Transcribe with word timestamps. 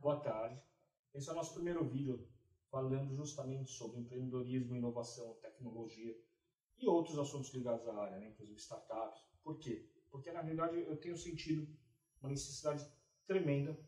Boa 0.00 0.18
tarde. 0.18 0.58
Esse 1.12 1.28
é 1.28 1.32
o 1.32 1.34
nosso 1.34 1.52
primeiro 1.52 1.84
vídeo 1.86 2.26
falando 2.70 3.14
justamente 3.14 3.70
sobre 3.70 4.00
empreendedorismo, 4.00 4.74
inovação, 4.74 5.34
tecnologia 5.42 6.16
e 6.78 6.88
outros 6.88 7.18
assuntos 7.18 7.52
ligados 7.52 7.86
à 7.86 7.94
área, 7.94 8.18
né? 8.18 8.28
inclusive 8.28 8.58
startups. 8.58 9.20
Por 9.44 9.58
quê? 9.58 9.86
Porque 10.10 10.32
na 10.32 10.40
realidade 10.40 10.78
eu 10.78 10.96
tenho 10.96 11.18
sentido 11.18 11.68
uma 12.18 12.30
necessidade 12.30 12.82
tremenda 13.26 13.78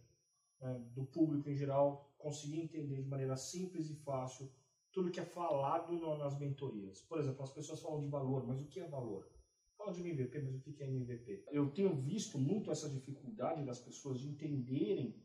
né, 0.61 0.85
do 0.95 1.03
público 1.07 1.49
em 1.49 1.57
geral 1.57 2.15
conseguir 2.19 2.61
entender 2.61 3.03
de 3.03 3.09
maneira 3.09 3.35
simples 3.35 3.89
e 3.89 3.97
fácil 3.97 4.53
tudo 4.93 5.11
que 5.11 5.21
é 5.21 5.25
falado 5.25 5.99
nas 6.19 6.39
mentorias. 6.39 7.01
Por 7.01 7.21
exemplo, 7.21 7.43
as 7.43 7.55
pessoas 7.55 7.81
falam 7.81 8.01
de 8.01 8.09
valor, 8.09 8.47
mas 8.47 8.61
o 8.61 8.69
que 8.69 8.81
é 8.81 8.87
valor? 8.87 9.33
Falam 9.79 9.95
de 9.95 10.03
MVP, 10.03 10.43
mas 10.43 10.55
o 10.57 10.61
que 10.61 10.83
é 10.83 10.87
MVP? 10.87 11.47
Eu 11.51 11.71
tenho 11.71 11.97
visto 12.03 12.39
muito 12.39 12.71
essa 12.71 12.91
dificuldade 12.91 13.65
das 13.65 13.81
pessoas 13.81 14.21
de 14.21 14.29
entenderem 14.29 15.19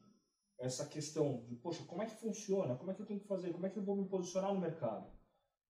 essa 0.57 0.85
questão 0.85 1.43
de, 1.47 1.55
poxa, 1.55 1.83
como 1.85 2.01
é 2.01 2.05
que 2.05 2.15
funciona? 2.15 2.75
Como 2.75 2.91
é 2.91 2.93
que 2.93 3.01
eu 3.01 3.05
tenho 3.05 3.19
que 3.19 3.27
fazer? 3.27 3.51
Como 3.51 3.65
é 3.65 3.69
que 3.69 3.77
eu 3.77 3.83
vou 3.83 3.95
me 3.95 4.07
posicionar 4.07 4.53
no 4.53 4.59
mercado? 4.59 5.11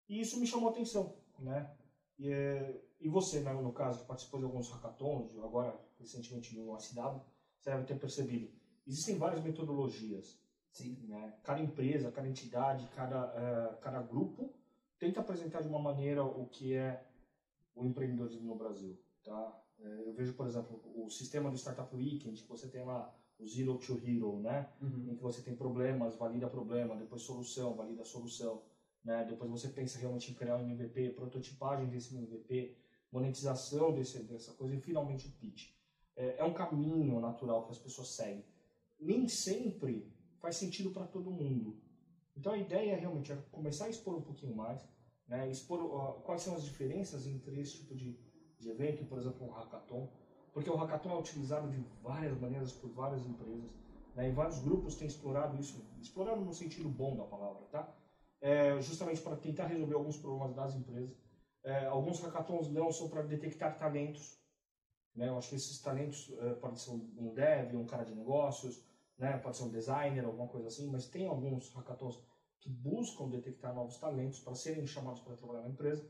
E 0.07 0.19
isso 0.19 0.39
me 0.39 0.47
chamou 0.47 0.69
a 0.69 0.71
atenção, 0.71 1.17
né? 1.39 1.75
E, 2.17 2.31
é, 2.31 2.81
e 2.99 3.09
você, 3.09 3.41
né, 3.41 3.53
no 3.53 3.73
caso, 3.73 4.05
participou 4.05 4.39
de 4.39 4.45
alguns 4.45 4.69
hackathons, 4.69 5.37
agora 5.39 5.77
recentemente 5.99 6.57
no 6.57 6.73
ACW, 6.73 7.21
você 7.59 7.71
deve 7.71 7.83
ter 7.85 7.99
percebido, 7.99 8.49
existem 8.85 9.17
várias 9.17 9.43
metodologias. 9.43 10.39
Sim. 10.71 10.95
Né? 11.07 11.33
Cada 11.43 11.59
empresa, 11.59 12.11
cada 12.11 12.27
entidade, 12.27 12.87
cada, 12.95 13.25
uh, 13.25 13.77
cada 13.81 14.01
grupo 14.01 14.53
tenta 14.99 15.19
apresentar 15.19 15.61
de 15.61 15.67
uma 15.67 15.79
maneira 15.79 16.23
o 16.23 16.47
que 16.47 16.75
é 16.75 17.03
o 17.75 17.83
empreendedorismo 17.85 18.47
no 18.47 18.55
Brasil. 18.55 18.97
Tá? 19.23 19.63
É, 19.79 20.07
eu 20.07 20.13
vejo, 20.13 20.33
por 20.33 20.47
exemplo, 20.47 20.81
o 20.95 21.09
sistema 21.09 21.49
do 21.49 21.57
Startup 21.57 21.93
Weekend, 21.95 22.41
que 22.41 22.49
você 22.49 22.67
tem 22.67 22.83
lá 22.83 23.13
o 23.39 23.47
Zero 23.47 23.77
to 23.77 23.99
Hero, 24.03 24.39
né? 24.39 24.69
Uhum. 24.81 25.11
em 25.11 25.15
que 25.15 25.21
você 25.21 25.41
tem 25.41 25.55
problemas, 25.55 26.15
valida 26.15 26.47
problema, 26.47 26.95
depois 26.95 27.21
solução, 27.21 27.75
valida 27.75 28.03
solução. 28.03 28.63
Né? 29.03 29.25
Depois 29.25 29.49
você 29.49 29.69
pensa 29.69 29.99
realmente 29.99 30.31
em 30.31 30.33
criar 30.33 30.57
um 30.57 30.69
MVP, 30.69 31.11
prototipagem 31.11 31.87
desse 31.87 32.15
MVP, 32.15 32.75
monetização 33.11 33.93
desse, 33.93 34.23
dessa 34.23 34.53
coisa 34.53 34.75
e 34.75 34.81
finalmente 34.81 35.27
o 35.27 35.31
pitch. 35.31 35.69
É, 36.15 36.39
é 36.39 36.43
um 36.43 36.53
caminho 36.53 37.19
natural 37.19 37.65
que 37.65 37.71
as 37.71 37.77
pessoas 37.77 38.09
seguem. 38.09 38.43
Nem 38.99 39.27
sempre 39.27 40.11
faz 40.39 40.55
sentido 40.55 40.91
para 40.91 41.05
todo 41.05 41.31
mundo. 41.31 41.79
Então 42.35 42.53
a 42.53 42.57
ideia 42.57 42.97
realmente 42.97 43.31
é 43.31 43.35
começar 43.51 43.85
a 43.85 43.89
expor 43.89 44.15
um 44.15 44.21
pouquinho 44.21 44.55
mais, 44.55 44.81
né? 45.27 45.49
expor 45.49 45.83
uh, 45.83 46.21
quais 46.21 46.41
são 46.41 46.55
as 46.55 46.63
diferenças 46.63 47.25
entre 47.27 47.59
esse 47.59 47.77
tipo 47.77 47.95
de, 47.95 48.19
de 48.59 48.69
evento, 48.69 49.05
por 49.05 49.17
exemplo, 49.17 49.47
um 49.47 49.51
hackathon, 49.51 50.09
porque 50.57 50.71
o 50.71 50.75
hackathon 50.75 51.11
é 51.11 51.19
utilizado 51.19 51.69
de 51.69 51.77
várias 52.01 52.35
maneiras 52.39 52.71
por 52.71 52.89
várias 52.89 53.23
empresas, 53.23 53.69
né? 54.15 54.27
e 54.27 54.31
vários 54.31 54.57
grupos 54.57 54.95
têm 54.95 55.05
explorado 55.05 55.55
isso, 55.55 55.79
explorado 56.01 56.41
no 56.41 56.51
sentido 56.51 56.89
bom 56.89 57.15
da 57.15 57.25
palavra, 57.25 57.63
tá? 57.67 57.87
É, 58.41 58.81
justamente 58.81 59.21
para 59.21 59.35
tentar 59.35 59.67
resolver 59.67 59.93
alguns 59.93 60.17
problemas 60.17 60.55
das 60.55 60.73
empresas. 60.73 61.15
É, 61.63 61.85
alguns 61.85 62.19
hackathons 62.21 62.69
não 62.69 62.91
são 62.91 63.07
para 63.07 63.21
detectar 63.21 63.77
talentos, 63.77 64.35
né? 65.13 65.29
Eu 65.29 65.37
acho 65.37 65.49
que 65.49 65.55
esses 65.57 65.79
talentos 65.79 66.33
é, 66.39 66.75
ser 66.75 66.89
um 66.89 67.31
dev, 67.35 67.75
um 67.75 67.85
cara 67.85 68.03
de 68.03 68.15
negócios, 68.15 68.83
né? 69.15 69.37
pode 69.37 69.57
ser 69.57 69.63
um 69.63 69.69
designer, 69.69 70.25
alguma 70.25 70.47
coisa 70.47 70.69
assim, 70.69 70.89
mas 70.89 71.05
tem 71.05 71.27
alguns 71.27 71.71
hackathons 71.75 72.19
que 72.61 72.69
buscam 72.71 73.29
detectar 73.29 73.75
novos 73.75 73.97
talentos 73.97 74.39
para 74.39 74.55
serem 74.55 74.87
chamados 74.87 75.21
para 75.21 75.35
trabalhar 75.35 75.61
na 75.61 75.69
empresa. 75.69 76.03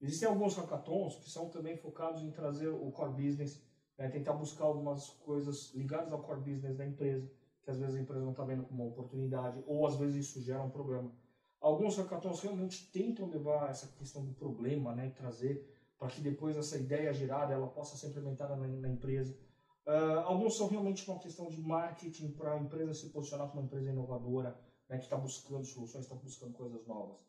Existem 0.00 0.28
alguns 0.28 0.56
hackathons 0.56 1.14
que 1.20 1.30
são 1.30 1.48
também 1.48 1.76
focados 1.76 2.24
em 2.24 2.32
trazer 2.32 2.66
o 2.66 2.90
core 2.90 3.12
business, 3.12 3.62
né? 4.02 4.08
tentar 4.08 4.32
buscar 4.32 4.64
algumas 4.64 5.10
coisas 5.10 5.72
ligadas 5.74 6.12
ao 6.12 6.20
core 6.20 6.40
business 6.40 6.76
da 6.76 6.84
empresa, 6.84 7.30
que 7.62 7.70
às 7.70 7.78
vezes 7.78 7.94
a 7.94 8.00
empresa 8.00 8.24
não 8.24 8.32
está 8.32 8.42
vendo 8.42 8.64
como 8.64 8.82
uma 8.82 8.90
oportunidade, 8.90 9.62
ou 9.64 9.86
às 9.86 9.94
vezes 9.94 10.26
isso 10.26 10.42
gera 10.42 10.60
um 10.60 10.70
problema. 10.70 11.14
Alguns 11.60 11.96
hackathons 11.96 12.40
realmente 12.40 12.90
tentam 12.90 13.28
levar 13.28 13.70
essa 13.70 13.86
questão 13.92 14.24
do 14.24 14.32
problema 14.32 14.92
né? 14.92 15.06
e 15.06 15.10
trazer 15.12 15.72
para 15.96 16.08
que 16.08 16.20
depois 16.20 16.56
essa 16.56 16.76
ideia 16.76 17.14
gerada 17.14 17.54
ela 17.54 17.68
possa 17.68 17.96
ser 17.96 18.08
implementada 18.08 18.56
na, 18.56 18.66
na 18.66 18.88
empresa. 18.88 19.38
Uh, 19.86 20.18
alguns 20.24 20.56
são 20.56 20.66
realmente 20.66 21.08
uma 21.08 21.20
questão 21.20 21.48
de 21.48 21.60
marketing 21.60 22.32
para 22.32 22.54
a 22.54 22.58
empresa 22.58 22.94
se 22.94 23.08
posicionar 23.10 23.46
como 23.50 23.60
uma 23.60 23.66
empresa 23.66 23.88
inovadora, 23.88 24.58
né, 24.88 24.98
que 24.98 25.04
está 25.04 25.16
buscando 25.16 25.64
soluções, 25.64 26.04
está 26.04 26.16
buscando 26.16 26.54
coisas 26.54 26.84
novas. 26.88 27.20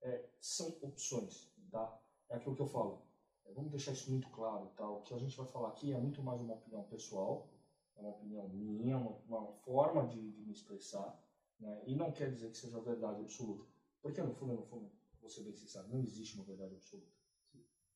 É, 0.00 0.24
são 0.40 0.68
opções, 0.82 1.52
tá? 1.72 2.00
É 2.30 2.36
aquilo 2.36 2.54
que 2.54 2.62
eu 2.62 2.66
falo. 2.68 3.02
Vamos 3.50 3.70
deixar 3.70 3.92
isso 3.92 4.10
muito 4.10 4.28
claro, 4.30 4.68
tá? 4.76 4.88
O 4.88 5.02
que 5.02 5.14
a 5.14 5.18
gente 5.18 5.36
vai 5.36 5.46
falar 5.46 5.68
aqui 5.68 5.92
é 5.92 5.98
muito 5.98 6.22
mais 6.22 6.40
uma 6.40 6.54
opinião 6.54 6.82
pessoal, 6.84 7.48
é 7.96 8.00
uma 8.00 8.10
opinião 8.10 8.48
minha, 8.48 8.96
uma, 8.96 9.18
uma 9.26 9.52
forma 9.52 10.06
de, 10.06 10.32
de, 10.32 10.42
me 10.44 10.52
expressar, 10.52 11.14
né? 11.60 11.82
E 11.86 11.94
não 11.94 12.10
quer 12.10 12.30
dizer 12.30 12.50
que 12.50 12.56
seja 12.56 12.78
a 12.78 12.80
verdade 12.80 13.20
absoluta. 13.20 13.64
Porque 14.00 14.22
no 14.22 14.32
fundo, 14.32 14.54
no 14.54 14.62
fundo, 14.62 14.90
você 15.20 15.42
bem 15.42 15.54
sincero, 15.54 15.88
não 15.88 16.00
existe 16.00 16.34
uma 16.34 16.44
verdade 16.44 16.74
absoluta. 16.74 17.12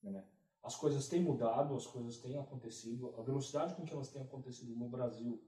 Né? 0.01 0.23
As 0.63 0.75
coisas 0.75 1.07
têm 1.07 1.21
mudado, 1.21 1.75
as 1.75 1.85
coisas 1.85 2.17
têm 2.17 2.37
acontecido, 2.37 3.13
a 3.17 3.21
velocidade 3.21 3.75
com 3.75 3.85
que 3.85 3.93
elas 3.93 4.09
têm 4.09 4.21
acontecido 4.21 4.75
no 4.75 4.87
Brasil 4.87 5.43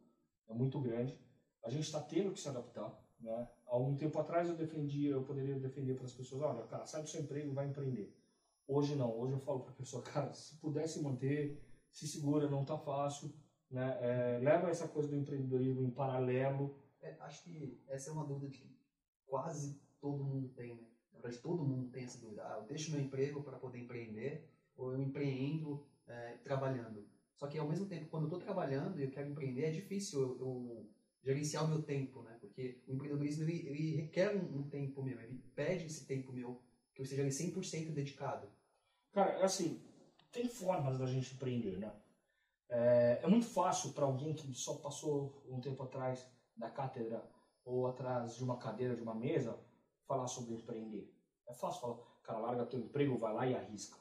é 0.47 0.53
muito 0.53 0.79
grande. 0.79 1.17
A 1.63 1.69
gente 1.69 1.85
está 1.85 2.01
tendo 2.01 2.31
que 2.31 2.39
se 2.39 2.49
adaptar. 2.49 2.97
Né? 3.19 3.49
Há 3.67 3.77
um 3.77 3.95
tempo 3.95 4.19
atrás 4.19 4.47
eu 4.47 4.55
defendia, 4.55 5.11
eu 5.11 5.23
poderia 5.23 5.59
defender 5.59 5.95
para 5.95 6.05
as 6.05 6.13
pessoas, 6.13 6.41
olha, 6.41 6.66
cara, 6.67 6.85
sai 6.85 7.01
do 7.01 7.09
seu 7.09 7.21
emprego 7.21 7.53
vai 7.53 7.67
empreender. 7.67 8.13
Hoje 8.72 8.96
não, 8.96 9.19
hoje 9.19 9.34
eu 9.34 9.40
falo 9.40 9.62
para 9.62 9.72
a 9.72 9.75
pessoa, 9.75 10.03
cara, 10.13 10.31
se 10.31 10.56
pudesse 10.57 11.02
manter, 11.02 11.59
se 11.90 12.07
segura, 12.07 12.47
não 12.47 12.62
está 12.62 12.78
fácil, 12.78 13.34
né? 13.68 13.97
É, 14.00 14.40
leva 14.44 14.69
essa 14.69 14.88
coisa 14.88 15.09
do 15.09 15.16
empreendedorismo 15.16 15.81
em 15.81 15.90
paralelo. 15.90 16.78
É, 17.02 17.18
acho 17.22 17.44
que 17.44 17.81
essa 17.88 18.12
é 18.12 18.13
uma 18.13 18.28
dúvida 18.28 18.52
que 18.52 18.78
quase 19.25 19.81
todo 20.00 20.24
mundo 20.24 20.50
tem, 20.50 20.75
né? 20.75 20.84
Na 21.12 21.19
verdade, 21.19 21.41
todo 21.41 21.66
mundo 21.66 21.90
tem 21.90 22.03
essa 22.03 22.19
dúvida. 22.19 22.44
Ah, 22.44 22.59
eu 22.59 22.68
deixo 22.68 22.91
meu 22.91 23.02
emprego 23.02 23.41
para 23.41 23.58
poder 23.58 23.79
empreender 23.79 24.47
ou 24.78 24.94
eu 24.94 25.02
empreendo 25.02 25.84
é, 26.06 26.38
trabalhando. 26.44 27.08
Só 27.38 27.47
que 27.47 27.58
ao 27.58 27.68
mesmo 27.68 27.88
tempo, 27.88 28.08
quando 28.12 28.25
eu 28.25 28.28
estou 28.28 28.40
trabalhando 28.40 29.00
e 29.00 29.03
eu 29.03 29.09
quero 29.09 29.31
empreender, 29.31 29.63
é 29.63 29.72
difícil 29.72 30.22
eu, 30.22 30.40
eu, 30.40 30.90
gerenciar 31.24 31.66
o 31.66 31.69
meu 31.69 31.81
tempo, 31.81 32.22
né? 32.22 32.38
Porque 32.40 32.84
o 32.88 32.94
empreendedorismo 32.94 33.46
ele, 33.46 33.68
ele 33.68 33.96
requer 33.96 34.35
um, 34.35 34.59
um, 34.59 34.69
tempo 34.69 35.02
meu, 35.02 35.19
ele 35.19 35.44
pede 35.56 35.88
esse 35.88 36.06
tempo 36.06 36.31
meu 36.31 36.62
que 36.94 37.02
eu 37.02 37.06
seja 37.06 37.24
ali 37.24 37.31
100% 37.31 37.94
dedicado. 37.94 38.59
Cara, 39.12 39.31
é 39.40 39.44
assim, 39.44 39.81
tem 40.31 40.47
formas 40.47 40.97
da 40.97 41.06
gente 41.06 41.34
empreender, 41.34 41.78
né? 41.78 41.92
É, 42.70 43.22
é 43.24 43.28
muito 43.28 43.47
fácil 43.47 43.92
para 43.94 44.06
alguém 44.06 44.34
que 44.34 44.53
só 44.53 44.75
passou 44.75 45.44
um 45.47 45.59
tempo 45.59 45.81
atrás 45.84 46.25
da 46.56 46.70
cátedra 46.70 47.28
ou 47.66 47.88
atrás 47.88 48.36
de 48.36 48.44
uma 48.44 48.58
cadeira, 48.58 48.96
de 48.96 49.02
uma 49.02 49.16
mesa, 49.16 49.59
falar 50.06 50.28
sobre 50.28 50.53
empreender. 50.53 51.12
É 51.47 51.53
fácil 51.53 51.81
falar, 51.81 51.97
cara, 52.24 52.40
larga 52.40 52.66
teu 52.66 52.80
emprego, 52.80 53.18
vai 53.18 53.34
lá 53.34 53.47
e 53.47 53.56
arrisca. 53.56 53.97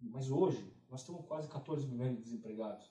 Mas 0.00 0.30
hoje, 0.30 0.74
nós 0.88 1.04
temos 1.04 1.24
quase 1.26 1.48
14 1.48 1.86
milhões 1.86 2.16
de 2.16 2.22
desempregados. 2.22 2.90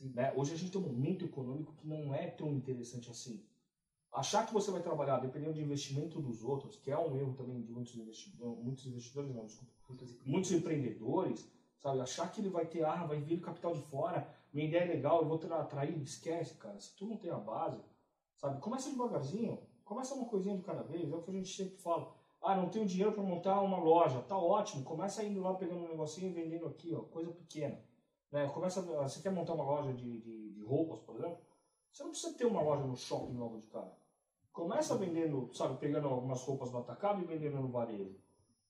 Né? 0.00 0.32
Hoje 0.36 0.54
a 0.54 0.56
gente 0.56 0.70
tem 0.70 0.80
um 0.80 0.86
momento 0.86 1.24
econômico 1.24 1.74
que 1.74 1.86
não 1.86 2.14
é 2.14 2.26
tão 2.26 2.52
interessante 2.52 3.10
assim. 3.10 3.46
Achar 4.12 4.46
que 4.46 4.52
você 4.52 4.70
vai 4.70 4.82
trabalhar 4.82 5.18
dependendo 5.18 5.54
do 5.54 5.60
investimento 5.60 6.20
dos 6.20 6.44
outros, 6.44 6.76
que 6.76 6.90
é 6.90 6.98
um 6.98 7.16
erro 7.16 7.32
também 7.34 7.62
de 7.62 7.72
muitos 7.72 7.94
investidores, 7.96 8.62
muitos 8.62 8.86
investidores 8.86 9.34
não, 9.34 9.46
desculpa, 9.46 9.72
muitos 10.26 10.52
empreendedores, 10.52 11.50
sabe? 11.78 12.00
Achar 12.00 12.30
que 12.30 12.40
ele 12.40 12.50
vai 12.50 12.66
ter, 12.66 12.84
ah, 12.84 13.06
vai 13.06 13.20
vir 13.20 13.40
capital 13.40 13.74
de 13.74 13.80
fora, 13.82 14.28
minha 14.52 14.68
ideia 14.68 14.82
é 14.82 14.94
legal, 14.94 15.22
eu 15.22 15.28
vou 15.28 15.40
atrair, 15.54 15.96
esquece, 16.02 16.54
cara. 16.54 16.78
Se 16.78 16.94
tu 16.94 17.06
não 17.06 17.16
tem 17.16 17.30
a 17.30 17.38
base, 17.38 17.80
sabe? 18.36 18.60
Começa 18.60 18.90
devagarzinho, 18.90 19.58
começa 19.82 20.14
uma 20.14 20.26
coisinha 20.26 20.56
de 20.56 20.62
cada 20.62 20.82
vez, 20.82 21.10
é 21.10 21.14
o 21.14 21.22
que 21.22 21.30
a 21.30 21.34
gente 21.34 21.54
sempre 21.54 21.78
fala. 21.78 22.14
Ah, 22.42 22.56
não 22.56 22.68
tenho 22.68 22.84
dinheiro 22.84 23.12
para 23.12 23.22
montar 23.22 23.60
uma 23.60 23.78
loja. 23.78 24.20
Tá 24.22 24.36
ótimo. 24.36 24.82
Começa 24.82 25.22
indo 25.22 25.40
lá 25.40 25.54
pegando 25.54 25.84
um 25.84 25.88
negocinho 25.88 26.28
e 26.28 26.32
vendendo 26.32 26.66
aqui, 26.66 26.92
ó, 26.92 27.02
coisa 27.02 27.30
pequena. 27.30 27.80
Né? 28.32 28.48
Começa, 28.48 28.82
você 28.82 29.22
quer 29.22 29.30
montar 29.30 29.54
uma 29.54 29.64
loja 29.64 29.92
de, 29.92 30.20
de, 30.20 30.50
de, 30.50 30.62
roupas, 30.62 31.00
por 31.00 31.16
exemplo? 31.16 31.38
Você 31.92 32.02
não 32.02 32.10
precisa 32.10 32.36
ter 32.36 32.46
uma 32.46 32.60
loja 32.60 32.82
no 32.82 32.96
shopping 32.96 33.36
logo 33.36 33.60
de 33.60 33.66
cara. 33.68 33.96
Começa 34.52 34.96
vendendo, 34.96 35.50
sabe, 35.54 35.78
pegando 35.78 36.08
algumas 36.08 36.42
roupas 36.42 36.70
no 36.70 36.78
atacado 36.78 37.22
e 37.22 37.24
vendendo 37.24 37.56
no 37.56 37.68
varejo. 37.68 38.20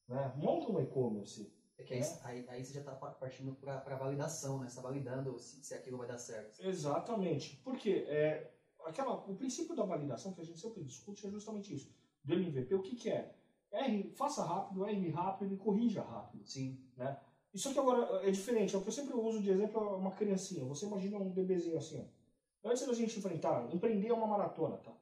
Né? 0.08 0.32
Monta 0.36 0.70
um 0.70 0.80
e-commerce. 0.80 1.52
É 1.78 1.82
que 1.82 1.94
aí, 1.94 2.00
né? 2.00 2.18
aí, 2.22 2.46
aí, 2.48 2.64
você 2.64 2.74
já 2.74 2.80
está 2.80 2.92
partindo 2.92 3.54
para 3.54 3.96
validação, 3.96 4.58
né? 4.58 4.66
Você 4.68 4.78
está 4.78 4.82
validando 4.82 5.38
se, 5.38 5.64
se 5.64 5.74
aquilo 5.74 5.98
vai 5.98 6.06
dar 6.06 6.18
certo. 6.18 6.64
Exatamente. 6.64 7.56
Porque 7.64 8.04
é, 8.06 8.52
aquela, 8.84 9.14
o 9.14 9.34
princípio 9.34 9.74
da 9.74 9.84
validação 9.84 10.32
que 10.32 10.40
a 10.40 10.44
gente 10.44 10.60
sempre 10.60 10.84
discute 10.84 11.26
é 11.26 11.30
justamente 11.30 11.74
isso. 11.74 11.92
Do 12.22 12.34
MVP, 12.34 12.74
o 12.74 12.82
que, 12.82 12.94
que 12.94 13.10
é? 13.10 13.34
R, 13.72 14.12
faça 14.14 14.44
rápido, 14.44 14.84
R 14.86 15.10
rápido 15.10 15.54
e 15.54 15.56
corrija 15.56 16.02
rápido. 16.02 16.46
Sim. 16.46 16.78
Né? 16.96 17.18
Isso 17.52 17.72
que 17.72 17.78
agora 17.78 18.26
é 18.26 18.30
diferente, 18.30 18.74
é 18.74 18.78
o 18.78 18.82
que 18.82 18.88
eu 18.88 18.92
sempre 18.92 19.14
uso 19.14 19.42
de 19.42 19.50
exemplo 19.50 19.80
é 19.80 19.96
uma 19.96 20.12
criancinha. 20.12 20.64
Você 20.66 20.86
imagina 20.86 21.18
um 21.18 21.30
bebezinho 21.30 21.76
assim. 21.76 22.00
Ó. 22.00 22.68
Antes 22.70 22.86
da 22.86 22.94
gente 22.94 23.18
enfrentar, 23.18 23.68
empreender 23.74 24.08
é 24.08 24.14
uma 24.14 24.26
maratona, 24.26 24.76
tá? 24.76 24.92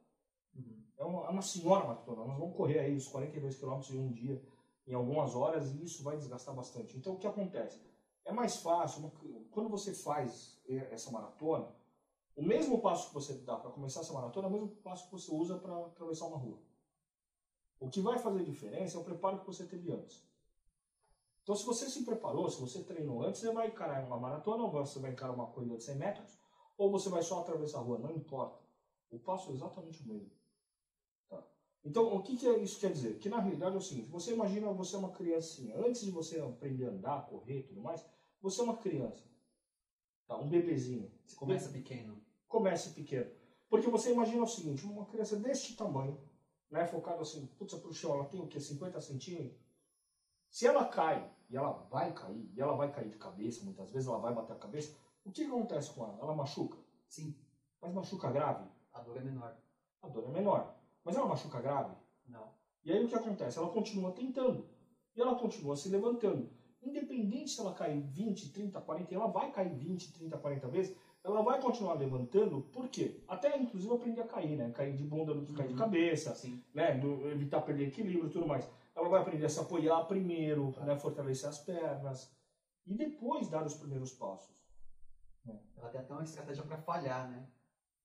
É, 1.00 1.04
uma, 1.04 1.26
é 1.26 1.30
uma 1.30 1.42
senhora 1.42 1.86
maratona. 1.86 2.26
Nós 2.26 2.38
vamos 2.38 2.54
correr 2.54 2.78
aí 2.80 2.94
os 2.94 3.08
42 3.08 3.56
quilômetros 3.56 3.90
em 3.94 3.98
um 3.98 4.12
dia, 4.12 4.40
em 4.86 4.94
algumas 4.94 5.34
horas, 5.34 5.72
e 5.72 5.82
isso 5.82 6.04
vai 6.04 6.16
desgastar 6.16 6.54
bastante. 6.54 6.96
Então 6.96 7.14
o 7.14 7.18
que 7.18 7.26
acontece? 7.26 7.80
É 8.24 8.32
mais 8.32 8.58
fácil, 8.58 9.10
quando 9.50 9.70
você 9.70 9.94
faz 9.94 10.60
essa 10.90 11.10
maratona, 11.10 11.66
O 12.36 12.42
mesmo 12.42 12.80
passo 12.80 13.08
que 13.08 13.14
você 13.14 13.34
dá 13.34 13.56
para 13.56 13.70
começar 13.70 14.00
essa 14.00 14.12
maratona 14.12 14.46
é 14.46 14.50
o 14.50 14.52
mesmo 14.52 14.68
passo 14.82 15.06
que 15.06 15.12
você 15.12 15.30
usa 15.34 15.58
para 15.58 15.76
atravessar 15.86 16.26
uma 16.26 16.38
rua. 16.38 16.58
O 17.78 17.88
que 17.90 18.00
vai 18.00 18.18
fazer 18.18 18.44
diferença 18.44 18.96
é 18.96 19.00
o 19.00 19.04
preparo 19.04 19.40
que 19.40 19.46
você 19.46 19.64
teve 19.64 19.92
antes. 19.92 20.22
Então, 21.42 21.54
se 21.54 21.66
você 21.66 21.88
se 21.88 22.04
preparou, 22.04 22.48
se 22.48 22.60
você 22.60 22.82
treinou 22.82 23.22
antes, 23.24 23.40
você 23.40 23.52
vai 23.52 23.66
encarar 23.68 24.06
uma 24.06 24.18
maratona, 24.18 24.64
ou 24.64 24.70
você 24.70 24.98
vai 24.98 25.10
encarar 25.10 25.32
uma 25.32 25.48
corrida 25.48 25.76
de 25.76 25.82
100 25.84 25.96
metros, 25.96 26.38
ou 26.78 26.90
você 26.90 27.08
vai 27.08 27.22
só 27.22 27.40
atravessar 27.40 27.78
a 27.78 27.82
rua, 27.82 27.98
não 27.98 28.10
importa. 28.10 28.58
O 29.10 29.18
passo 29.18 29.50
é 29.50 29.54
exatamente 29.54 30.02
o 30.02 30.06
mesmo. 30.06 30.39
Tá? 31.30 31.42
Então, 31.82 32.14
o 32.14 32.22
que, 32.22 32.36
que 32.36 32.46
isso 32.46 32.78
quer 32.78 32.92
dizer? 32.92 33.18
Que 33.18 33.30
na 33.30 33.40
realidade 33.40 33.76
é 33.76 33.78
o 33.78 33.82
seguinte: 33.82 34.10
você 34.10 34.32
imagina 34.32 34.70
você 34.72 34.96
é 34.96 34.98
uma 34.98 35.12
criancinha, 35.12 35.78
antes 35.78 36.02
de 36.02 36.10
você 36.10 36.38
aprender 36.38 36.84
a 36.84 36.90
andar, 36.90 37.26
correr 37.26 37.60
e 37.60 37.62
tudo 37.62 37.80
mais, 37.80 38.04
você 38.42 38.60
é 38.60 38.64
uma 38.64 38.76
criança, 38.76 39.24
tá? 40.26 40.36
um 40.36 40.48
bebezinho. 40.48 41.10
Você 41.24 41.36
começa 41.36 41.70
pequeno. 41.70 42.20
Comece 42.46 42.90
pequeno. 42.90 43.30
Porque 43.70 43.88
você 43.88 44.12
imagina 44.12 44.42
o 44.42 44.48
seguinte: 44.48 44.84
uma 44.84 45.06
criança 45.06 45.36
deste 45.36 45.76
tamanho, 45.76 46.20
né, 46.70 46.86
focada 46.86 47.22
assim, 47.22 47.46
putz, 47.58 47.74
pro 47.74 47.94
chão, 47.94 48.14
ela 48.14 48.26
tem 48.26 48.40
o 48.40 48.48
quê? 48.48 48.60
50 48.60 49.00
centímetros? 49.00 49.58
Se 50.50 50.66
ela 50.66 50.84
cai, 50.84 51.32
e 51.48 51.56
ela 51.56 51.72
vai 51.90 52.12
cair, 52.12 52.50
e 52.52 52.60
ela 52.60 52.74
vai 52.74 52.92
cair 52.92 53.08
de 53.08 53.16
cabeça, 53.16 53.64
muitas 53.64 53.90
vezes 53.90 54.08
ela 54.08 54.18
vai 54.18 54.34
bater 54.34 54.52
a 54.52 54.58
cabeça, 54.58 54.96
o 55.24 55.30
que 55.30 55.44
acontece 55.44 55.92
com 55.92 56.04
ela? 56.04 56.18
Ela 56.20 56.34
machuca? 56.34 56.78
Sim. 57.08 57.36
Mas 57.80 57.94
machuca 57.94 58.30
grave? 58.30 58.68
A 58.92 59.00
dor 59.00 59.16
é 59.16 59.20
menor. 59.20 59.56
A 60.02 60.08
dor 60.08 60.24
é 60.24 60.32
menor. 60.32 60.79
Mas 61.04 61.16
ela 61.16 61.26
machuca 61.26 61.60
grave? 61.60 61.94
Não. 62.26 62.52
E 62.84 62.92
aí 62.92 63.02
o 63.02 63.08
que 63.08 63.14
acontece? 63.14 63.58
Ela 63.58 63.68
continua 63.68 64.10
tentando. 64.10 64.64
E 65.14 65.20
ela 65.20 65.34
continua 65.34 65.76
se 65.76 65.88
levantando. 65.88 66.48
Independente 66.82 67.50
se 67.50 67.60
ela 67.60 67.74
cair 67.74 68.00
20, 68.00 68.48
30, 68.52 68.80
40, 68.80 69.14
ela 69.14 69.26
vai 69.26 69.50
cair 69.50 69.74
20, 69.74 70.12
30, 70.12 70.38
40 70.38 70.66
vezes, 70.68 70.96
ela 71.22 71.42
vai 71.42 71.60
continuar 71.60 71.92
levantando, 71.92 72.62
por 72.72 72.88
quê? 72.88 73.22
Até 73.28 73.54
inclusive 73.54 73.92
aprender 73.92 74.22
a 74.22 74.24
cair, 74.24 74.56
né? 74.56 74.70
Cair 74.70 74.94
de 74.94 75.04
bunda 75.04 75.34
que 75.42 75.52
cair 75.52 75.66
de 75.66 75.74
Uhum. 75.74 75.78
cabeça, 75.78 76.34
Sim. 76.34 76.58
né? 76.72 76.92
Do, 76.92 77.28
evitar 77.28 77.60
perder 77.60 77.84
equilíbrio 77.84 78.26
e 78.26 78.30
tudo 78.30 78.46
mais. 78.46 78.66
Ela 78.94 79.08
vai 79.08 79.20
aprender 79.20 79.44
a 79.44 79.48
se 79.48 79.60
apoiar 79.60 80.00
primeiro, 80.04 80.72
né? 80.80 80.96
fortalecer 80.96 81.48
as 81.48 81.58
pernas 81.58 82.32
e 82.86 82.94
depois 82.94 83.46
dar 83.48 83.64
os 83.66 83.74
primeiros 83.74 84.10
passos. 84.12 84.64
Ela 85.76 85.88
tem 85.90 86.00
até 86.00 86.12
uma 86.14 86.22
estratégia 86.22 86.62
para 86.62 86.78
falhar, 86.78 87.28
né? 87.28 87.46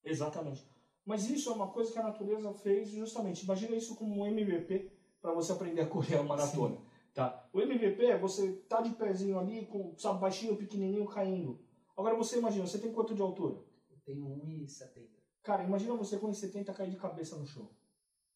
Exatamente. 0.03 0.65
Mas 1.05 1.29
isso 1.29 1.51
é 1.51 1.53
uma 1.53 1.67
coisa 1.67 1.91
que 1.91 1.99
a 1.99 2.03
natureza 2.03 2.51
fez 2.53 2.89
justamente. 2.89 3.43
Imagina 3.43 3.75
isso 3.75 3.95
como 3.95 4.21
um 4.21 4.25
MVP 4.25 4.91
para 5.21 5.33
você 5.33 5.51
aprender 5.51 5.81
a 5.81 5.87
correr 5.87 6.17
a 6.17 6.23
maratona. 6.23 6.77
Tá? 7.13 7.47
O 7.53 7.61
MVP 7.61 8.05
é 8.05 8.17
você 8.17 8.53
tá 8.67 8.81
de 8.81 8.89
pezinho 8.89 9.39
ali, 9.39 9.65
com, 9.67 9.95
sabe, 9.97 10.19
baixinho, 10.19 10.57
pequenininho, 10.57 11.05
caindo. 11.05 11.59
Agora 11.95 12.15
você 12.15 12.39
imagina, 12.39 12.67
você 12.67 12.79
tem 12.79 12.91
quanto 12.91 13.15
de 13.15 13.21
altura? 13.21 13.55
Eu 13.89 13.97
tenho 14.03 14.25
1,70. 14.25 15.07
Cara, 15.41 15.63
imagina 15.63 15.95
você 15.95 16.17
com 16.17 16.27
1,70 16.27 16.73
cair 16.73 16.89
de 16.89 16.97
cabeça 16.97 17.37
no 17.37 17.45
chão. 17.45 17.69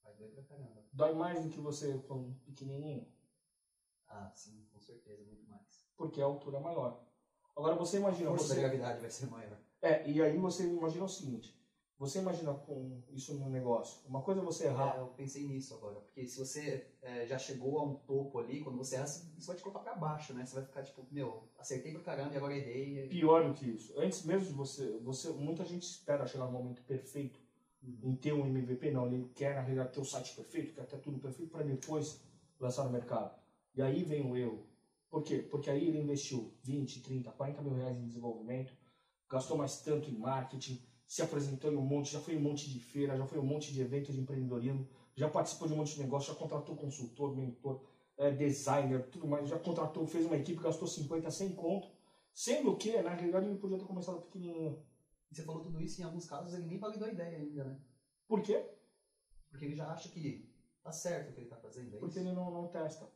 Vai 0.03 0.13
doer 0.13 0.31
pra 0.31 0.43
caramba. 0.43 0.85
Dói 0.93 1.13
mais 1.13 1.43
do 1.43 1.49
que 1.49 1.59
você 1.59 1.97
com 2.07 2.33
pequenininho? 2.45 3.05
Ah, 4.07 4.31
sim, 4.33 4.65
com 4.71 4.79
certeza, 4.79 5.23
muito 5.25 5.45
mais. 5.49 5.85
Porque 5.97 6.21
a 6.21 6.25
altura 6.25 6.57
é 6.57 6.61
maior. 6.61 7.03
Agora 7.57 7.75
você 7.75 7.97
A 7.97 7.99
imagina, 7.99 8.29
força 8.29 8.47
da 8.49 8.53
você... 8.55 8.61
gravidade 8.61 9.01
vai 9.01 9.09
ser 9.09 9.25
maior. 9.25 9.59
É, 9.81 10.09
e 10.09 10.21
aí 10.21 10.37
você 10.37 10.65
imagina 10.65 11.03
o 11.03 11.09
seguinte. 11.09 11.58
Você 11.99 12.19
imagina 12.19 12.53
com 12.53 13.01
isso 13.09 13.33
no 13.35 13.49
negócio. 13.49 13.99
Uma 14.07 14.21
coisa 14.21 14.39
é 14.39 14.43
você 14.43 14.67
errar 14.67 14.95
É, 14.95 14.99
eu 15.01 15.07
pensei 15.07 15.45
nisso 15.45 15.73
agora. 15.75 15.99
Porque 15.99 16.25
se 16.25 16.37
você 16.39 16.87
é, 17.01 17.25
já 17.27 17.37
chegou 17.37 17.77
a 17.77 17.83
um 17.83 17.95
topo 17.95 18.39
ali, 18.39 18.61
quando 18.61 18.77
você 18.77 18.95
erra, 18.95 19.03
isso 19.05 19.47
vai 19.47 19.55
te 19.57 19.61
colocar 19.61 19.81
pra 19.81 19.95
baixo, 19.95 20.33
né? 20.33 20.45
Você 20.45 20.55
vai 20.55 20.63
ficar 20.63 20.81
tipo, 20.83 21.05
meu, 21.11 21.49
acertei 21.57 21.91
pra 21.91 22.01
caramba 22.01 22.33
e 22.33 22.37
agora 22.37 22.55
errei. 22.55 23.05
e- 23.05 23.09
pior 23.09 23.45
do 23.45 23.53
que 23.53 23.65
isso. 23.69 23.93
Antes 23.99 24.23
mesmo 24.23 24.47
de 24.47 24.53
você, 24.53 24.97
você 24.99 25.29
muita 25.31 25.65
gente 25.65 25.83
espera 25.83 26.25
chegar 26.25 26.45
no 26.45 26.53
momento 26.53 26.81
perfeito 26.83 27.37
Uhum. 27.83 27.99
em 28.03 28.15
ter 28.15 28.33
um 28.33 28.45
MVP, 28.45 28.91
não, 28.91 29.05
ele 29.07 29.29
quer 29.35 29.55
na 29.55 29.61
realidade 29.61 29.93
ter 29.93 29.99
o 30.01 30.05
site 30.05 30.35
perfeito, 30.35 30.73
quer 30.73 30.85
ter 30.85 30.99
tudo 30.99 31.17
perfeito 31.19 31.51
para 31.51 31.63
depois 31.63 32.21
lançar 32.59 32.83
no 32.85 32.91
mercado. 32.91 33.37
E 33.75 33.81
aí 33.81 34.03
vem 34.03 34.25
o 34.29 34.35
erro. 34.37 34.65
Por 35.09 35.23
quê? 35.23 35.37
Porque 35.39 35.69
aí 35.69 35.87
ele 35.87 35.99
investiu 36.01 36.53
20, 36.63 37.01
30, 37.01 37.31
40 37.31 37.61
mil 37.61 37.73
reais 37.73 37.97
em 37.97 38.05
desenvolvimento, 38.05 38.73
gastou 39.29 39.57
mais 39.57 39.81
tanto 39.81 40.09
em 40.09 40.17
marketing, 40.17 40.81
se 41.09 41.23
apresentou 41.23 41.73
em 41.73 41.75
um 41.75 41.81
monte, 41.81 42.11
já 42.11 42.19
foi 42.19 42.35
em 42.35 42.37
um 42.37 42.41
monte 42.41 42.69
de 42.69 42.79
feira, 42.79 43.17
já 43.17 43.25
foi 43.25 43.39
em 43.39 43.41
um 43.41 43.45
monte 43.45 43.73
de 43.73 43.81
evento 43.81 44.13
de 44.13 44.19
empreendedorismo, 44.19 44.87
já 45.15 45.27
participou 45.27 45.67
de 45.67 45.73
um 45.73 45.77
monte 45.77 45.95
de 45.95 46.03
negócio, 46.03 46.31
já 46.31 46.39
contratou 46.39 46.75
consultor, 46.75 47.35
mentor, 47.35 47.81
eh, 48.15 48.29
designer, 48.29 49.09
tudo 49.09 49.27
mais, 49.27 49.49
já 49.49 49.57
contratou, 49.57 50.05
fez 50.05 50.23
uma 50.27 50.37
equipe, 50.37 50.61
gastou 50.61 50.87
50, 50.87 51.31
100 51.31 51.55
conto, 51.55 51.87
sendo 52.31 52.77
que, 52.77 53.01
na 53.01 53.09
realidade, 53.09 53.47
ele 53.47 53.57
podia 53.57 53.79
ter 53.79 53.85
começado 53.85 54.21
pequenininho. 54.21 54.85
E 55.31 55.35
você 55.35 55.41
falou 55.41 55.63
tudo 55.63 55.81
isso, 55.81 55.99
em 55.99 56.03
alguns 56.03 56.27
casos 56.27 56.53
ele 56.53 56.67
nem 56.67 56.77
validou 56.77 57.07
a 57.07 57.11
ideia 57.11 57.37
ainda, 57.39 57.63
né? 57.63 57.79
Por 58.27 58.43
quê? 58.43 58.63
Porque 59.49 59.65
ele 59.65 59.75
já 59.75 59.91
acha 59.91 60.09
que 60.09 60.47
tá 60.83 60.91
certo 60.91 61.31
o 61.31 61.33
que 61.33 61.41
ele 61.41 61.49
tá 61.49 61.57
fazendo, 61.57 61.95
é 61.95 61.99
Porque 61.99 62.19
ele 62.19 62.33
não, 62.33 62.51
não 62.51 62.67
testa. 62.67 63.09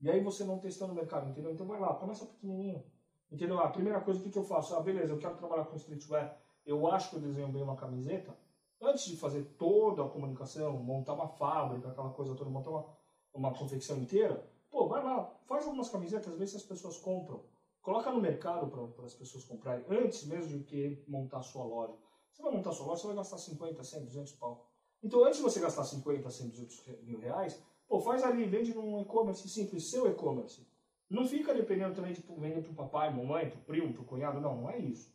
E 0.00 0.10
aí 0.10 0.22
você 0.22 0.44
não 0.44 0.58
testando 0.58 0.94
no 0.94 0.98
mercado, 0.98 1.28
entendeu? 1.28 1.52
Então 1.52 1.66
vai 1.66 1.78
lá, 1.78 1.92
começa 1.94 2.24
pequenininho. 2.24 2.82
Entendeu? 3.30 3.60
A 3.60 3.68
primeira 3.68 4.00
coisa, 4.00 4.18
o 4.18 4.22
que, 4.22 4.30
que 4.30 4.38
eu 4.38 4.44
faço? 4.44 4.74
Ah, 4.74 4.80
beleza, 4.80 5.12
eu 5.12 5.18
quero 5.18 5.36
trabalhar 5.36 5.66
com 5.66 5.76
streetwear. 5.76 6.42
Eu 6.64 6.86
acho 6.86 7.10
que 7.10 7.16
eu 7.16 7.20
desenho 7.20 7.48
bem 7.48 7.62
uma 7.62 7.76
camiseta. 7.76 8.36
Antes 8.80 9.04
de 9.06 9.16
fazer 9.16 9.42
toda 9.58 10.04
a 10.04 10.08
comunicação, 10.08 10.72
montar 10.82 11.14
uma 11.14 11.28
fábrica, 11.28 11.88
aquela 11.88 12.10
coisa 12.10 12.34
toda, 12.34 12.50
montar 12.50 12.70
uma, 12.70 12.86
uma 13.32 13.54
confecção 13.54 13.98
inteira, 13.98 14.50
pô, 14.70 14.88
vai 14.88 15.02
lá, 15.02 15.24
faz 15.46 15.66
algumas 15.66 15.88
camisetas, 15.88 16.36
vê 16.36 16.46
se 16.46 16.56
as 16.56 16.62
pessoas 16.62 16.98
compram. 16.98 17.44
Coloca 17.80 18.10
no 18.10 18.20
mercado 18.20 18.68
para 18.68 19.04
as 19.04 19.14
pessoas 19.14 19.44
comprarem, 19.44 19.84
antes 19.90 20.26
mesmo 20.26 20.58
de 20.58 20.64
querer 20.64 21.04
montar 21.06 21.38
a 21.38 21.42
sua 21.42 21.64
loja. 21.64 21.94
Você 22.32 22.42
vai 22.42 22.52
montar 22.52 22.70
a 22.70 22.72
sua 22.72 22.86
loja, 22.86 23.02
você 23.02 23.06
vai 23.08 23.16
gastar 23.16 23.38
50, 23.38 23.84
100, 23.84 24.04
200 24.06 24.32
pau. 24.32 24.70
Então, 25.02 25.22
antes 25.22 25.36
de 25.36 25.42
você 25.42 25.60
gastar 25.60 25.84
50, 25.84 26.30
100, 26.30 26.48
200 26.48 26.86
mil 27.02 27.20
reais, 27.20 27.62
pô, 27.86 28.00
faz 28.00 28.24
ali, 28.24 28.44
vende 28.46 28.74
num 28.74 29.02
e-commerce 29.02 29.46
simples, 29.48 29.90
seu 29.90 30.08
e-commerce. 30.08 30.66
Não 31.10 31.26
fica 31.26 31.54
dependendo 31.54 31.94
também 31.94 32.14
de 32.14 32.22
vender 32.22 32.62
para 32.62 32.72
o 32.72 32.74
papai, 32.74 33.14
mamãe, 33.14 33.50
para 33.50 33.58
o 33.58 33.64
primo, 33.64 33.92
para 33.92 34.02
o 34.02 34.06
cunhado, 34.06 34.40
não, 34.40 34.62
não 34.62 34.70
é 34.70 34.78
isso. 34.78 35.12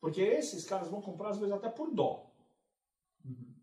Porque 0.00 0.20
esses 0.20 0.64
caras 0.64 0.88
vão 0.88 1.00
comprar, 1.00 1.30
às 1.30 1.38
vezes, 1.38 1.54
até 1.54 1.68
por 1.68 1.92
dó. 1.92 2.26
Uhum. 3.24 3.54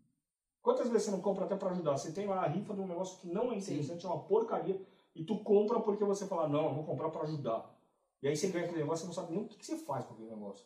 Quantas 0.62 0.88
vezes 0.88 1.04
você 1.04 1.10
não 1.10 1.20
compra 1.20 1.44
até 1.44 1.56
para 1.56 1.70
ajudar? 1.70 1.96
Você 1.96 2.12
tem 2.12 2.26
lá 2.26 2.42
a 2.42 2.48
rifa 2.48 2.74
de 2.74 2.80
um 2.80 2.86
negócio 2.86 3.18
que 3.18 3.28
não 3.28 3.52
é 3.52 3.56
interessante, 3.56 4.04
é 4.04 4.08
uma 4.08 4.24
porcaria, 4.24 4.80
e 5.14 5.22
tu 5.22 5.38
compra 5.40 5.80
porque 5.80 6.04
você 6.04 6.26
fala, 6.26 6.48
não, 6.48 6.68
eu 6.68 6.74
vou 6.74 6.84
comprar 6.84 7.10
para 7.10 7.22
ajudar. 7.22 7.70
E 8.22 8.28
aí 8.28 8.36
você 8.36 8.48
ganha 8.48 8.64
aquele 8.64 8.80
negócio, 8.80 9.02
você 9.02 9.06
não 9.06 9.14
sabe 9.14 9.36
nem 9.36 9.44
o 9.44 9.48
que, 9.48 9.58
que 9.58 9.66
você 9.66 9.76
faz 9.76 10.04
com 10.06 10.14
aquele 10.14 10.30
negócio. 10.30 10.64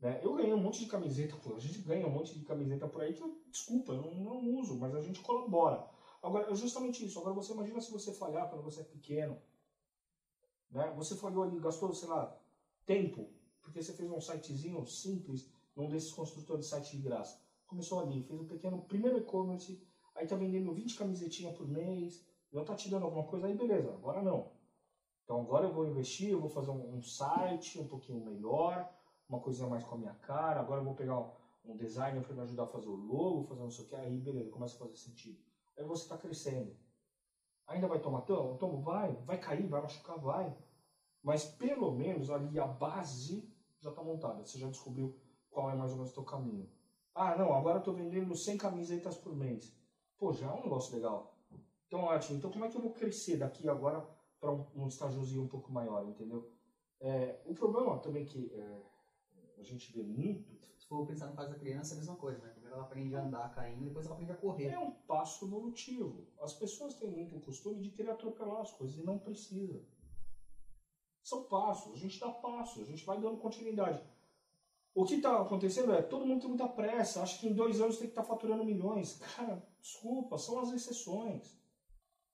Né? 0.00 0.20
Eu 0.22 0.34
ganhei 0.34 0.52
um 0.52 0.60
monte 0.60 0.80
de 0.80 0.86
camiseta, 0.86 1.36
a 1.54 1.58
gente 1.58 1.78
ganha 1.78 2.06
um 2.06 2.10
monte 2.10 2.36
de 2.36 2.44
camiseta 2.44 2.86
por 2.88 3.02
aí 3.02 3.14
que 3.14 3.22
eu, 3.22 3.40
desculpa, 3.48 3.92
eu 3.92 4.02
não, 4.02 4.12
não 4.14 4.58
uso, 4.58 4.76
mas 4.76 4.94
a 4.94 5.00
gente 5.00 5.20
colabora. 5.20 5.88
Agora, 6.22 6.50
é 6.50 6.54
justamente 6.54 7.06
isso. 7.06 7.18
Agora 7.20 7.34
você 7.34 7.52
imagina 7.52 7.80
se 7.80 7.92
você 7.92 8.12
falhar 8.12 8.50
quando 8.50 8.62
você 8.62 8.80
é 8.80 8.84
pequeno. 8.84 9.38
Né? 10.70 10.92
Você 10.96 11.14
falhou 11.14 11.44
ali, 11.44 11.58
gastou, 11.60 11.94
sei 11.94 12.08
lá, 12.08 12.36
tempo, 12.84 13.28
porque 13.66 13.82
você 13.82 13.92
fez 13.92 14.08
um 14.10 14.20
sitezinho 14.20 14.86
simples, 14.86 15.50
num 15.74 15.88
desses 15.88 16.12
construtores 16.12 16.64
de 16.64 16.70
site 16.70 16.96
de 16.96 17.02
graça. 17.02 17.38
Começou 17.66 18.00
ali, 18.00 18.22
fez 18.22 18.40
um 18.40 18.46
pequeno 18.46 18.80
primeiro 18.82 19.18
e-commerce, 19.18 19.84
aí 20.14 20.26
tá 20.26 20.36
vendendo 20.36 20.72
20 20.72 20.96
camisetinhas 20.96 21.54
por 21.56 21.68
mês, 21.68 22.24
já 22.52 22.64
tá 22.64 22.76
te 22.76 22.88
dando 22.88 23.04
alguma 23.04 23.24
coisa, 23.24 23.48
aí 23.48 23.56
beleza, 23.56 23.92
agora 23.92 24.22
não. 24.22 24.52
Então 25.24 25.40
agora 25.40 25.66
eu 25.66 25.72
vou 25.72 25.86
investir, 25.86 26.30
eu 26.30 26.40
vou 26.40 26.48
fazer 26.48 26.70
um, 26.70 26.96
um 26.96 27.02
site 27.02 27.80
um 27.80 27.88
pouquinho 27.88 28.24
melhor, 28.24 28.88
uma 29.28 29.40
coisinha 29.40 29.68
mais 29.68 29.82
com 29.82 29.96
a 29.96 29.98
minha 29.98 30.14
cara, 30.14 30.60
agora 30.60 30.80
eu 30.80 30.84
vou 30.84 30.94
pegar 30.94 31.18
um, 31.18 31.32
um 31.64 31.76
designer 31.76 32.22
para 32.22 32.36
me 32.36 32.42
ajudar 32.42 32.62
a 32.62 32.68
fazer 32.68 32.88
o 32.88 32.94
logo, 32.94 33.42
fazer 33.42 33.62
não 33.62 33.70
sei 33.70 33.84
o 33.84 33.88
que, 33.88 33.96
aí 33.96 34.16
beleza, 34.16 34.48
começa 34.50 34.76
a 34.76 34.78
fazer 34.78 34.96
sentido. 34.96 35.42
Aí 35.76 35.84
você 35.84 36.04
está 36.04 36.16
crescendo. 36.16 36.74
Ainda 37.66 37.88
vai 37.88 37.98
tomar 37.98 38.20
tomo? 38.20 38.56
Tomo, 38.58 38.80
vai, 38.80 39.12
vai 39.24 39.38
cair, 39.40 39.66
vai 39.66 39.82
machucar, 39.82 40.18
vai. 40.20 40.56
Mas 41.20 41.44
pelo 41.44 41.90
menos 41.90 42.30
ali 42.30 42.56
a 42.60 42.66
base 42.68 43.52
já 43.86 43.90
está 43.90 44.02
montada, 44.02 44.44
você 44.44 44.58
já 44.58 44.68
descobriu 44.68 45.14
qual 45.50 45.70
é 45.70 45.74
mais 45.74 45.90
ou 45.92 45.96
menos 45.96 46.10
o 46.10 46.14
teu 46.14 46.24
caminho. 46.24 46.68
Ah, 47.14 47.34
não, 47.36 47.54
agora 47.54 47.76
eu 47.76 47.78
estou 47.78 47.94
vendendo 47.94 48.34
100 48.34 48.58
camisetas 48.58 49.16
por 49.16 49.34
mês. 49.34 49.74
Pô, 50.18 50.32
já 50.32 50.48
é 50.48 50.52
um 50.52 50.62
negócio 50.62 50.94
legal. 50.94 51.34
Então, 51.86 52.00
ótimo. 52.00 52.36
Então, 52.36 52.50
como 52.50 52.64
é 52.64 52.68
que 52.68 52.76
eu 52.76 52.80
vou 52.80 52.92
crescer 52.92 53.36
daqui 53.36 53.68
agora 53.68 54.04
para 54.40 54.50
um, 54.50 54.64
um 54.74 54.86
estágiozinho 54.86 55.42
um 55.42 55.48
pouco 55.48 55.72
maior, 55.72 56.04
entendeu? 56.06 56.50
É, 57.00 57.40
o 57.44 57.54
problema 57.54 57.98
também 57.98 58.24
que 58.24 58.50
é, 58.52 58.82
a 59.58 59.62
gente 59.62 59.92
vê 59.92 60.02
muito 60.02 60.52
Se 60.76 60.86
for 60.86 61.06
pensar 61.06 61.26
no 61.26 61.34
caso 61.34 61.50
da 61.50 61.58
criança, 61.58 61.92
é 61.92 61.94
a 61.94 61.98
mesma 61.98 62.16
coisa, 62.16 62.38
né? 62.40 62.50
Primeiro 62.50 62.74
ela 62.74 62.84
aprende 62.84 63.14
a 63.14 63.22
andar 63.22 63.50
caindo, 63.50 63.84
depois 63.84 64.04
ela 64.04 64.14
aprende 64.14 64.32
a 64.32 64.36
correr. 64.36 64.68
é 64.68 64.78
um 64.78 64.90
passo 64.90 65.46
evolutivo. 65.46 66.26
As 66.40 66.52
pessoas 66.52 66.94
têm 66.94 67.10
muito 67.10 67.36
o 67.36 67.40
costume 67.40 67.80
de 67.80 67.90
querer 67.90 68.10
atropelar 68.10 68.60
as 68.60 68.72
coisas 68.72 68.96
e 68.98 69.02
não 69.02 69.18
precisa. 69.18 69.82
São 71.26 71.42
passos, 71.42 71.92
a 71.92 71.96
gente 71.96 72.20
dá 72.20 72.30
passos, 72.30 72.84
a 72.84 72.86
gente 72.86 73.04
vai 73.04 73.18
dando 73.18 73.38
continuidade. 73.38 74.00
O 74.94 75.04
que 75.04 75.16
está 75.16 75.40
acontecendo 75.42 75.92
é, 75.92 76.00
todo 76.00 76.24
mundo 76.24 76.38
tem 76.38 76.48
muita 76.48 76.68
pressa, 76.68 77.20
acha 77.20 77.40
que 77.40 77.48
em 77.48 77.52
dois 77.52 77.80
anos 77.80 77.98
tem 77.98 78.06
que 78.06 78.12
estar 78.12 78.22
faturando 78.22 78.64
milhões. 78.64 79.18
Cara, 79.34 79.60
desculpa, 79.80 80.38
são 80.38 80.60
as 80.60 80.72
exceções. 80.72 81.60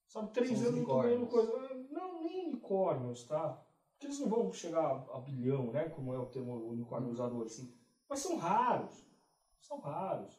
Sabe, 0.07 0.31
três 0.35 0.51
São 0.51 0.59
os 0.59 0.67
anos 0.67 0.87
tô 0.87 1.01
ganhando 1.01 1.27
coisa. 1.27 1.75
Não, 1.91 2.23
nem 2.23 2.49
unicórnios, 2.49 3.25
tá? 3.25 3.65
Porque 3.93 4.09
eles 4.09 4.19
não 4.21 4.29
vão 4.29 4.53
chegar 4.53 5.07
a 5.11 5.21
bilhão, 5.21 5.73
né? 5.73 5.89
Como 5.89 6.13
é 6.13 6.19
o 6.19 6.27
termo 6.27 6.53
unicórnio 6.69 7.13
usado 7.13 7.39
hoje. 7.39 7.55
Sim. 7.55 7.75
Mas 8.07 8.21
são 8.21 8.37
raros. 8.37 9.07
são 9.59 9.81
raros. 9.81 10.39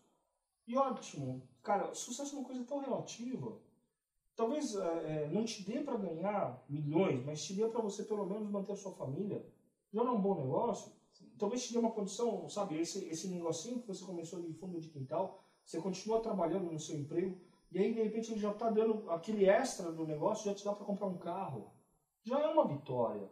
E 0.67 0.77
ótimo, 0.77 1.50
cara, 1.63 1.91
sucesso 1.95 2.36
é 2.36 2.38
uma 2.38 2.45
coisa 2.45 2.63
tão 2.65 2.77
relativa. 2.77 3.60
Talvez 4.35 4.75
é, 4.75 5.29
não 5.31 5.45
te 5.45 5.63
dê 5.63 5.81
para 5.81 5.97
ganhar 5.97 6.63
milhões, 6.67 7.23
mas 7.23 7.43
te 7.43 7.53
dê 7.53 7.67
para 7.67 7.81
você 7.81 8.03
pelo 8.03 8.25
menos 8.25 8.49
manter 8.49 8.73
a 8.73 8.75
sua 8.75 8.91
família. 8.93 9.45
Já 9.91 10.03
não 10.03 10.13
é 10.13 10.15
um 10.15 10.21
bom 10.21 10.35
negócio? 10.35 10.91
Talvez 11.37 11.67
te 11.67 11.73
dê 11.73 11.79
uma 11.79 11.91
condição, 11.91 12.49
sabe, 12.49 12.79
esse, 12.79 13.05
esse 13.05 13.27
negocinho 13.27 13.79
que 13.79 13.87
você 13.87 14.03
começou 14.03 14.41
de 14.41 14.51
fundo 14.53 14.79
de 14.79 14.89
quintal, 14.89 15.43
você 15.63 15.79
continua 15.79 16.19
trabalhando 16.19 16.71
no 16.71 16.79
seu 16.79 16.97
emprego, 16.97 17.39
e 17.71 17.77
aí 17.77 17.93
de 17.93 18.01
repente 18.01 18.31
ele 18.31 18.39
já 18.39 18.51
está 18.51 18.69
dando 18.69 19.09
aquele 19.11 19.45
extra 19.45 19.91
do 19.91 20.05
negócio, 20.05 20.45
já 20.45 20.53
te 20.55 20.65
dá 20.65 20.73
para 20.73 20.85
comprar 20.85 21.07
um 21.07 21.17
carro. 21.17 21.71
Já 22.23 22.39
é 22.39 22.47
uma 22.47 22.67
vitória. 22.67 23.29